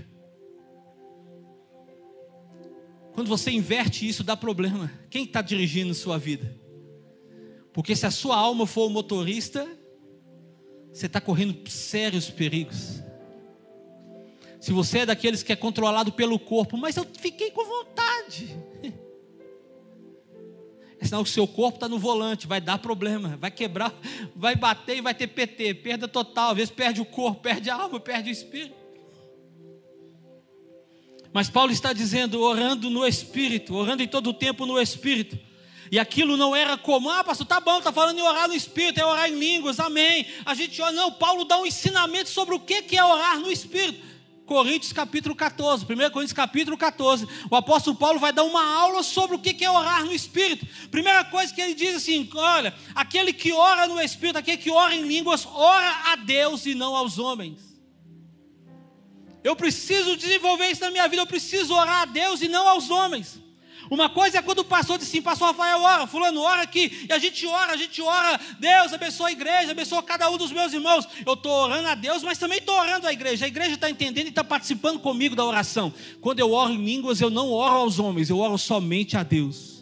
[3.11, 4.89] Quando você inverte isso, dá problema.
[5.09, 6.57] Quem está dirigindo sua vida?
[7.73, 9.67] Porque se a sua alma for o motorista,
[10.95, 13.03] você está correndo sérios perigos.
[14.61, 18.57] Se você é daqueles que é controlado pelo corpo, mas eu fiquei com vontade.
[20.97, 23.93] É sinal que o seu corpo está no volante, vai dar problema, vai quebrar,
[24.33, 26.51] vai bater e vai ter PT, perda total.
[26.51, 28.73] Às vezes perde o corpo, perde a alma, perde o espírito.
[31.33, 35.37] Mas Paulo está dizendo, orando no espírito, orando em todo o tempo no espírito.
[35.91, 38.99] E aquilo não era comum, ah, pastor, tá bom, tá falando em orar no Espírito,
[38.99, 40.25] é orar em línguas, amém.
[40.45, 44.15] A gente ora, não, Paulo dá um ensinamento sobre o que é orar no Espírito.
[44.45, 49.35] Coríntios capítulo 14, 1 Coríntios capítulo 14, o apóstolo Paulo vai dar uma aula sobre
[49.35, 50.67] o que é orar no Espírito.
[50.89, 54.95] Primeira coisa que ele diz assim: olha, aquele que ora no Espírito, aquele que ora
[54.95, 57.75] em línguas, ora a Deus e não aos homens.
[59.43, 62.89] Eu preciso desenvolver isso na minha vida, eu preciso orar a Deus e não aos
[62.89, 63.39] homens.
[63.89, 67.13] Uma coisa é quando o pastor diz assim, pastor Rafael, ora, fulano, ora aqui, e
[67.13, 70.73] a gente ora, a gente ora, Deus abençoa a igreja, abençoa cada um dos meus
[70.73, 71.07] irmãos.
[71.25, 73.45] Eu estou orando a Deus, mas também estou orando a igreja.
[73.45, 75.93] A igreja está entendendo e está participando comigo da oração.
[76.19, 79.75] Quando eu oro em línguas, eu não oro aos homens, eu oro somente a Deus.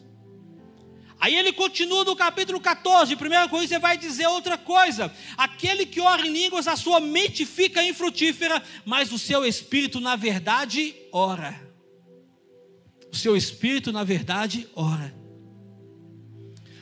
[1.20, 5.10] Aí ele continua no capítulo 14, primeira coisa, você vai dizer outra coisa.
[5.38, 10.18] Aquele que ora em línguas, a sua mente fica infrutífera, mas o seu espírito, na
[10.18, 11.73] verdade, ora
[13.14, 15.14] seu espírito, na verdade, ora.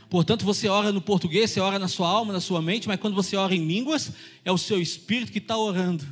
[0.10, 3.16] Portanto, você ora no português, você ora na sua alma, na sua mente, mas quando
[3.16, 4.12] você ora em línguas,
[4.44, 6.06] é o seu espírito que está orando.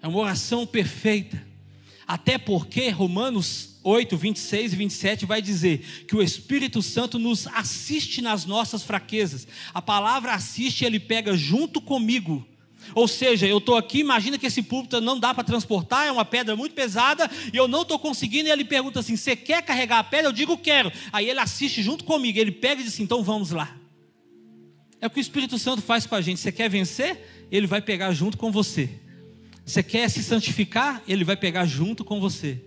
[0.00, 1.44] É uma oração perfeita.
[2.06, 8.22] Até porque Romanos 8, 26 e 27 vai dizer que o Espírito Santo nos assiste
[8.22, 9.46] nas nossas fraquezas.
[9.72, 12.46] A palavra assiste, ele pega junto comigo
[12.94, 16.24] ou seja, eu estou aqui, imagina que esse púlpito não dá para transportar, é uma
[16.24, 19.98] pedra muito pesada, e eu não estou conseguindo, e ele pergunta assim: você quer carregar
[19.98, 20.28] a pedra?
[20.28, 20.92] Eu digo quero.
[21.12, 23.76] Aí ele assiste junto comigo, ele pega e diz assim: então vamos lá.
[25.00, 26.40] É o que o Espírito Santo faz com a gente.
[26.40, 27.46] Você quer vencer?
[27.50, 28.88] Ele vai pegar junto com você.
[29.64, 31.02] Você quer se santificar?
[31.06, 32.58] Ele vai pegar junto com você.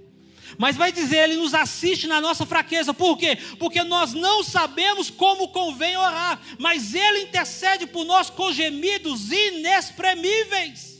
[0.58, 2.94] Mas vai dizer, ele nos assiste na nossa fraqueza.
[2.94, 3.38] Por quê?
[3.60, 10.98] Porque nós não sabemos como convém orar, mas ele intercede por nós com gemidos inexprimíveis.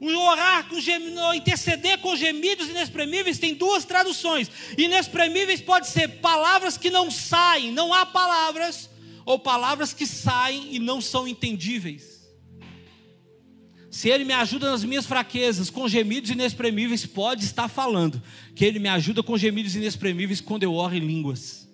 [0.00, 4.50] O orar com interceder com gemidos inexprimíveis tem duas traduções.
[4.76, 8.90] Inexprimíveis pode ser palavras que não saem, não há palavras,
[9.24, 12.13] ou palavras que saem e não são entendíveis.
[13.94, 18.20] Se Ele me ajuda nas minhas fraquezas, com gemidos inexprimíveis, pode estar falando
[18.52, 21.68] que Ele me ajuda com gemidos inexprimíveis quando eu oro em línguas.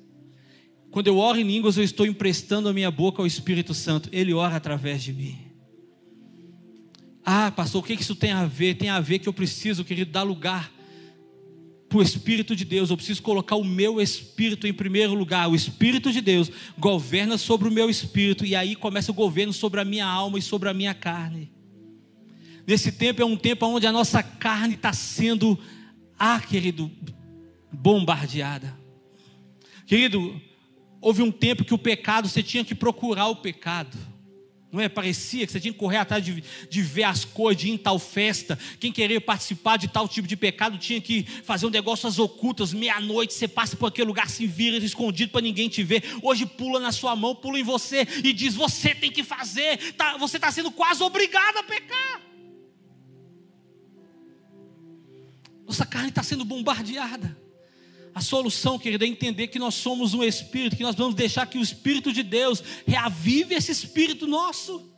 [0.91, 4.11] Quando eu oro em línguas, eu estou emprestando a minha boca ao Espírito Santo.
[4.13, 5.39] Ele ora através de mim.
[7.25, 8.75] Ah, pastor, o que isso tem a ver?
[8.75, 10.71] Tem a ver que eu preciso, querido, dar lugar
[11.89, 12.91] para o Espírito de Deus.
[12.91, 15.49] Eu preciso colocar o meu espírito em primeiro lugar.
[15.49, 19.81] O Espírito de Deus governa sobre o meu espírito, e aí começa o governo sobre
[19.81, 21.51] a minha alma e sobre a minha carne.
[22.71, 25.59] Nesse tempo é um tempo onde a nossa carne está sendo,
[26.17, 26.89] ah, querido,
[27.73, 28.79] bombardeada.
[29.85, 30.41] Querido,
[31.01, 33.99] houve um tempo que o pecado, você tinha que procurar o pecado.
[34.71, 34.89] Não é?
[34.89, 37.77] Parecia que você tinha que correr atrás de, de ver as coisas, de ir em
[37.77, 38.57] tal festa.
[38.79, 42.73] Quem queria participar de tal tipo de pecado tinha que fazer um negócio às ocultas,
[42.73, 46.05] meia-noite, você passa por aquele lugar, se vira escondido para ninguém te ver.
[46.23, 50.17] Hoje pula na sua mão, pula em você e diz: Você tem que fazer, tá,
[50.19, 52.30] você está sendo quase obrigado a pecar.
[55.71, 57.39] Nossa carne está sendo bombardeada.
[58.13, 61.59] A solução, querido, é entender que nós somos um espírito, que nós vamos deixar que
[61.59, 64.93] o Espírito de Deus reavive esse espírito nosso.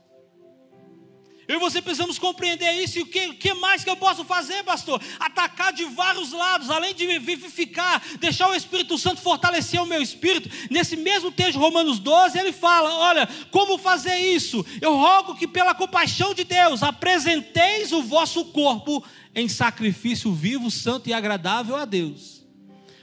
[1.52, 2.98] Eu e você precisamos compreender isso.
[2.98, 4.98] E o que, que, mais que eu posso fazer, pastor?
[5.20, 10.48] Atacar de vários lados, além de vivificar, deixar o Espírito Santo fortalecer o meu espírito.
[10.70, 14.64] Nesse mesmo texto, Romanos 12, ele fala: Olha, como fazer isso?
[14.80, 21.10] Eu rogo que, pela compaixão de Deus, apresenteis o vosso corpo em sacrifício vivo, santo
[21.10, 22.41] e agradável a Deus.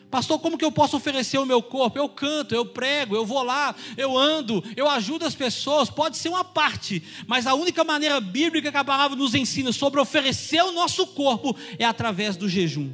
[0.10, 2.00] Pastor, como que eu posso oferecer o meu corpo?
[2.00, 5.89] Eu canto, eu prego, eu vou lá, eu ando, eu ajudo as pessoas.
[5.89, 10.00] Pode ser uma parte, mas a única maneira bíblica que a palavra nos ensina sobre
[10.00, 12.91] oferecer o nosso corpo é através do jejum.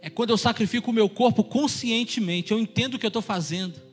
[0.00, 3.91] É quando eu sacrifico o meu corpo conscientemente, eu entendo o que eu estou fazendo.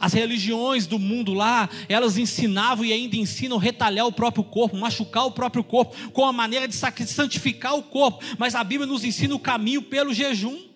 [0.00, 5.26] As religiões do mundo lá, elas ensinavam e ainda ensinam retalhar o próprio corpo, machucar
[5.26, 8.24] o próprio corpo, com a maneira de santificar o corpo.
[8.38, 10.68] Mas a Bíblia nos ensina o caminho pelo jejum.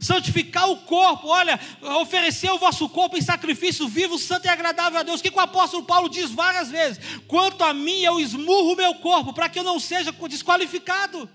[0.00, 1.58] santificar o corpo, olha,
[2.00, 5.20] oferecer o vosso corpo em sacrifício vivo, santo e agradável a Deus.
[5.20, 7.00] O que o apóstolo Paulo diz várias vezes?
[7.26, 11.28] Quanto a mim, eu esmurro o meu corpo para que eu não seja desqualificado.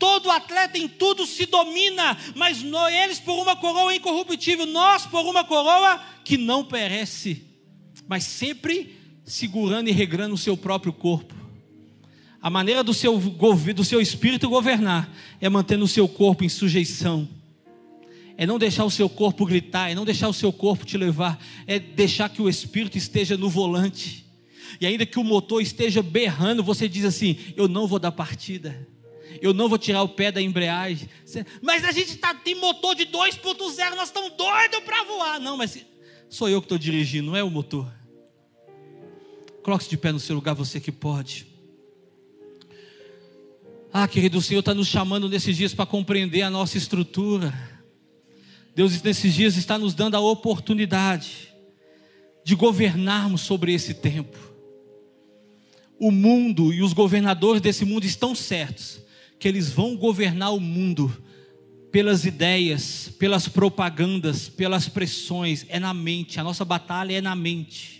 [0.00, 5.20] Todo atleta em tudo se domina, mas nós, eles por uma coroa incorruptível, nós por
[5.20, 7.44] uma coroa que não perece,
[8.08, 11.34] mas sempre segurando e regrando o seu próprio corpo.
[12.40, 17.28] A maneira do seu, do seu espírito governar é mantendo o seu corpo em sujeição
[18.40, 21.38] é não deixar o seu corpo gritar, é não deixar o seu corpo te levar,
[21.66, 24.24] é deixar que o espírito esteja no volante.
[24.80, 28.88] E ainda que o motor esteja berrando, você diz assim: Eu não vou dar partida,
[29.40, 31.08] eu não vou tirar o pé da embreagem.
[31.62, 35.40] Mas a gente tá, tem motor de 2.0, nós estamos doidos para voar.
[35.40, 35.84] Não, mas
[36.28, 37.90] sou eu que estou dirigindo, não é o motor.
[39.62, 41.46] Coloque-se de pé no seu lugar, você que pode.
[43.92, 47.52] Ah, querido, o Senhor está nos chamando nesses dias para compreender a nossa estrutura.
[48.74, 51.52] Deus, nesses dias, está nos dando a oportunidade
[52.44, 54.38] de governarmos sobre esse tempo.
[55.98, 59.02] O mundo e os governadores desse mundo estão certos
[59.40, 61.10] que eles vão governar o mundo
[61.90, 67.99] pelas ideias, pelas propagandas, pelas pressões, é na mente, a nossa batalha é na mente.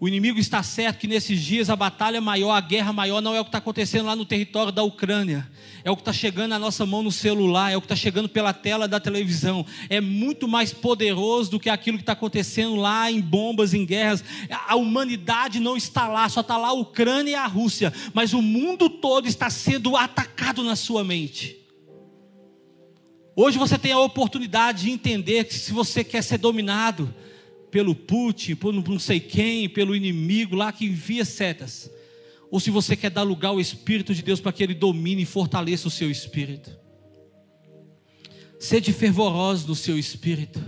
[0.00, 3.40] O inimigo está certo que nesses dias a batalha maior, a guerra maior, não é
[3.40, 5.50] o que está acontecendo lá no território da Ucrânia,
[5.82, 8.28] é o que está chegando na nossa mão no celular, é o que está chegando
[8.28, 9.66] pela tela da televisão.
[9.90, 14.22] É muito mais poderoso do que aquilo que está acontecendo lá em bombas, em guerras.
[14.68, 18.40] A humanidade não está lá, só está lá a Ucrânia e a Rússia, mas o
[18.40, 21.56] mundo todo está sendo atacado na sua mente.
[23.34, 27.12] Hoje você tem a oportunidade de entender que se você quer ser dominado,
[27.70, 31.90] pelo Putin, por não sei quem, pelo inimigo lá que envia setas,
[32.50, 35.26] ou se você quer dar lugar ao Espírito de Deus para que ele domine e
[35.26, 36.78] fortaleça o seu espírito.
[38.58, 40.60] Sede fervorosos no seu espírito.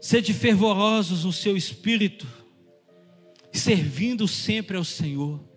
[0.00, 2.26] Sede fervorosos no seu espírito,
[3.52, 5.51] servindo sempre ao Senhor.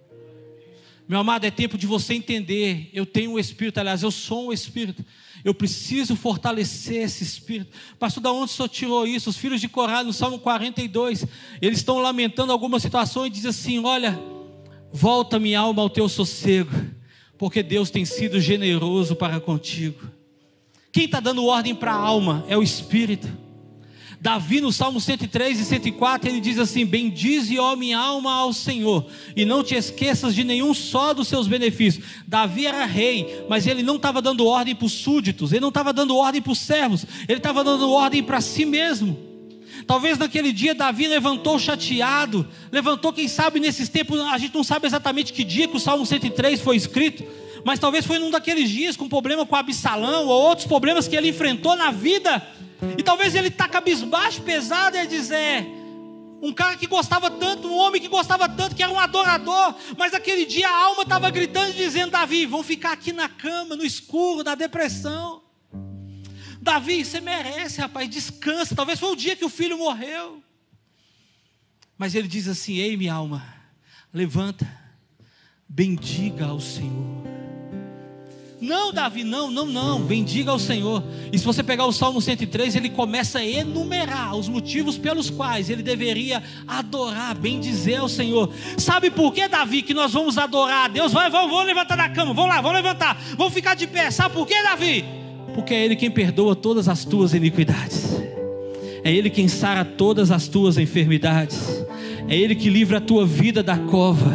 [1.07, 2.89] Meu amado, é tempo de você entender.
[2.91, 5.05] Eu tenho um espírito, aliás, eu sou um espírito.
[5.43, 7.71] Eu preciso fortalecer esse espírito.
[7.99, 9.29] Pastor, da onde o senhor tirou isso?
[9.29, 11.25] Os filhos de Corá, no Salmo 42,
[11.61, 14.19] eles estão lamentando algumas situações e dizem assim: Olha,
[14.91, 16.71] volta minha alma ao teu sossego,
[17.37, 20.09] porque Deus tem sido generoso para contigo.
[20.91, 23.44] Quem está dando ordem para a alma é o espírito.
[24.25, 29.05] Davi, no Salmo 103 e 104, ele diz assim: Bendize, ó minha alma, ao Senhor,
[29.35, 32.03] e não te esqueças de nenhum só dos seus benefícios.
[32.25, 35.93] Davi era rei, mas ele não estava dando ordem para os súditos, ele não estava
[35.93, 39.15] dando ordem para os servos, ele estava dando ordem para si mesmo.
[39.85, 44.87] Talvez naquele dia Davi levantou chateado, levantou, quem sabe nesses tempos, a gente não sabe
[44.87, 47.23] exatamente que dia que o Salmo 103 foi escrito,
[47.63, 51.29] mas talvez foi num daqueles dias com problema com Absalão ou outros problemas que ele
[51.29, 52.41] enfrentou na vida
[52.97, 55.65] e talvez ele está cabisbaixo, pesado, e dizer:
[56.41, 60.13] um cara que gostava tanto, um homem que gostava tanto, que era um adorador, mas
[60.13, 63.83] aquele dia a alma estava gritando e dizendo: Davi, vão ficar aqui na cama, no
[63.83, 65.43] escuro, na depressão.
[66.61, 68.75] Davi, você merece, rapaz, descansa.
[68.75, 70.43] Talvez foi o dia que o filho morreu.
[71.97, 73.45] Mas ele diz assim: Ei, minha alma,
[74.13, 74.67] levanta,
[75.67, 77.44] bendiga ao Senhor.
[78.59, 80.01] Não, Davi, não, não, não.
[80.01, 81.03] Bendiga ao Senhor.
[81.31, 85.69] E se você pegar o Salmo 103, ele começa a enumerar os motivos pelos quais
[85.69, 88.49] ele deveria adorar, bendizer ao Senhor.
[88.77, 91.11] Sabe por que, Davi, que nós vamos adorar a Deus?
[91.11, 94.09] Vai, vamos, vamos levantar da cama, vamos lá, vamos levantar, vamos ficar de pé.
[94.09, 95.03] Sabe por que, Davi?
[95.53, 98.21] Porque é Ele quem perdoa todas as tuas iniquidades.
[99.03, 101.85] É Ele quem sara todas as tuas enfermidades.
[102.27, 104.33] É Ele que livra a tua vida da cova.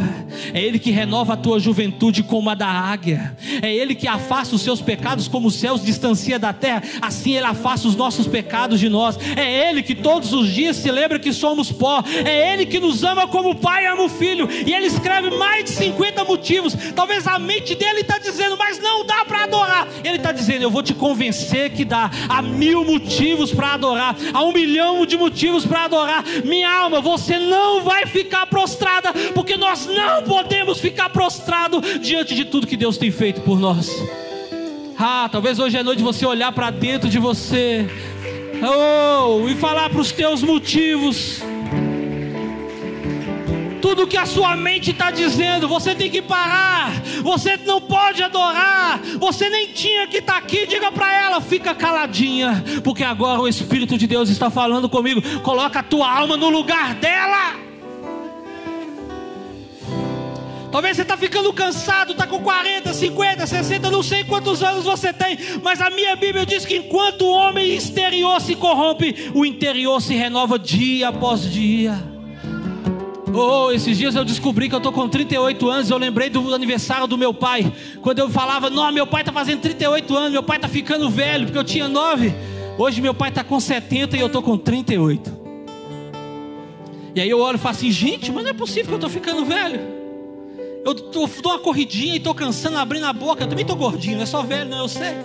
[0.53, 3.35] É Ele que renova a tua juventude como a da águia.
[3.61, 6.83] É Ele que afasta os seus pecados como os céus distancia da terra.
[7.01, 9.17] Assim Ele afasta os nossos pecados de nós.
[9.35, 12.03] É Ele que todos os dias se lembra que somos pó.
[12.25, 14.47] É Ele que nos ama como o Pai ama o Filho.
[14.65, 16.75] E Ele escreve mais de 50 motivos.
[16.95, 19.20] Talvez a mente dele está dizendo, mas não dá
[20.03, 22.09] Ele está dizendo, eu vou te convencer que dá.
[22.27, 24.15] Há mil motivos para adorar.
[24.33, 26.23] Há um milhão de motivos para adorar.
[26.43, 32.45] Minha alma, você não vai ficar prostrada, porque nós não podemos ficar prostrado diante de
[32.45, 33.89] tudo que Deus tem feito por nós.
[34.97, 37.89] Ah, talvez hoje à noite você olhar para dentro de você,
[38.61, 41.41] oh, e falar para os teus motivos.
[43.81, 46.91] Tudo que a sua mente está dizendo, você tem que parar.
[47.23, 48.99] Você não pode adorar.
[49.19, 50.67] Você nem tinha que estar tá aqui.
[50.67, 55.21] Diga para ela, fica caladinha, porque agora o Espírito de Deus está falando comigo.
[55.41, 57.71] Coloca a tua alma no lugar dela.
[60.71, 65.11] Talvez você está ficando cansado, está com 40, 50, 60, não sei quantos anos você
[65.11, 70.01] tem, mas a minha Bíblia diz que enquanto o homem exterior se corrompe, o interior
[70.01, 72.20] se renova dia após dia.
[73.33, 75.89] Oh, esses dias eu descobri que eu estou com 38 anos.
[75.89, 77.71] Eu lembrei do aniversário do meu pai.
[78.01, 81.45] Quando eu falava, não, meu pai está fazendo 38 anos, meu pai está ficando velho,
[81.45, 82.33] porque eu tinha 9.
[82.77, 85.41] Hoje meu pai está com 70 e eu estou com 38.
[87.13, 89.09] E aí eu olho e falo assim, gente, mas não é possível que eu estou
[89.09, 89.79] ficando velho.
[90.83, 93.43] Eu dou uma corridinha e estou cansando, abrindo a boca.
[93.43, 95.11] Eu também estou gordinho, não é só velho, não, eu sei.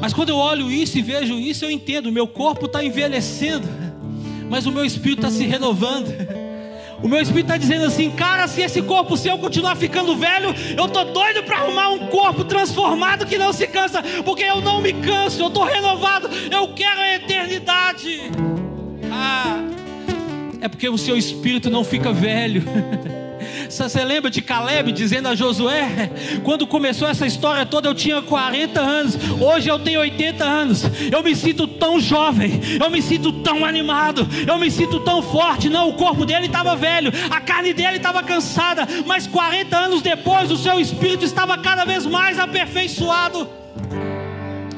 [0.00, 3.66] Mas quando eu olho isso e vejo isso, eu entendo, meu corpo está envelhecendo
[4.48, 6.08] mas o meu espírito está se renovando.
[7.02, 10.88] O meu espírito está dizendo assim, cara, se esse corpo seu continuar ficando velho, eu
[10.88, 14.92] tô doido para arrumar um corpo transformado que não se cansa, porque eu não me
[14.92, 18.30] canso, eu estou renovado, eu quero a eternidade.
[19.12, 19.62] Ah,
[20.60, 22.62] é porque o seu espírito não fica velho.
[23.82, 26.08] Você lembra de Caleb dizendo a Josué?
[26.44, 30.84] Quando começou essa história toda, eu tinha 40 anos, hoje eu tenho 80 anos.
[31.10, 35.68] Eu me sinto tão jovem, eu me sinto tão animado, eu me sinto tão forte.
[35.68, 40.52] Não, o corpo dele estava velho, a carne dele estava cansada, mas 40 anos depois,
[40.52, 43.48] o seu espírito estava cada vez mais aperfeiçoado.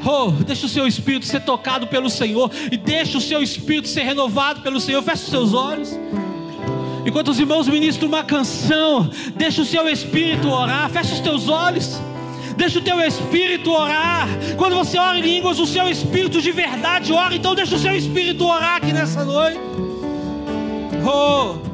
[0.08, 4.04] Oh, deixa o seu espírito ser tocado pelo Senhor e deixa o seu espírito ser
[4.04, 5.02] renovado pelo Senhor.
[5.02, 5.98] Feche os seus olhos.
[7.06, 12.00] Enquanto os irmãos ministram uma canção, deixa o seu espírito orar, fecha os teus olhos.
[12.56, 14.26] Deixa o teu espírito orar.
[14.56, 17.34] Quando você ora em línguas, o seu espírito de verdade ora.
[17.36, 19.60] Então deixa o seu espírito orar aqui nessa noite.
[21.06, 21.65] Oh.